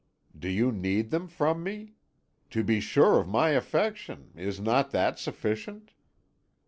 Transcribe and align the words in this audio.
"Do 0.35 0.49
you 0.49 0.71
need 0.71 1.11
them 1.11 1.27
from 1.27 1.61
me? 1.61 1.93
To 2.49 2.63
be 2.63 2.79
sure 2.79 3.19
of 3.19 3.27
my 3.27 3.49
affection 3.49 4.31
is 4.35 4.59
not 4.59 4.89
that 4.89 5.19
sufficient?" 5.19 5.91